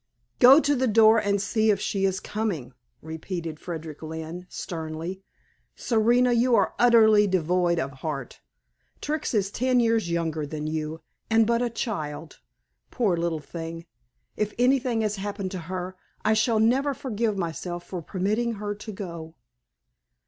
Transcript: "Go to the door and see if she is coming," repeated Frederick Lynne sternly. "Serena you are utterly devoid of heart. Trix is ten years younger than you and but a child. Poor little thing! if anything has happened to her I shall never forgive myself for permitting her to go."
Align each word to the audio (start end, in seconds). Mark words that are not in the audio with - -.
"Go 0.39 0.59
to 0.59 0.75
the 0.75 0.87
door 0.87 1.19
and 1.19 1.39
see 1.39 1.69
if 1.69 1.79
she 1.79 2.05
is 2.05 2.19
coming," 2.19 2.73
repeated 3.03 3.59
Frederick 3.59 4.01
Lynne 4.01 4.47
sternly. 4.49 5.21
"Serena 5.75 6.33
you 6.33 6.55
are 6.55 6.73
utterly 6.79 7.27
devoid 7.27 7.77
of 7.77 7.91
heart. 7.91 8.41
Trix 8.99 9.35
is 9.35 9.51
ten 9.51 9.79
years 9.79 10.09
younger 10.09 10.47
than 10.47 10.65
you 10.65 11.01
and 11.29 11.45
but 11.45 11.61
a 11.61 11.69
child. 11.69 12.39
Poor 12.89 13.15
little 13.15 13.37
thing! 13.41 13.85
if 14.35 14.55
anything 14.57 15.01
has 15.01 15.17
happened 15.17 15.51
to 15.51 15.59
her 15.69 15.95
I 16.25 16.33
shall 16.33 16.59
never 16.59 16.95
forgive 16.95 17.37
myself 17.37 17.85
for 17.85 18.01
permitting 18.01 18.53
her 18.53 18.73
to 18.73 18.91
go." 18.91 19.35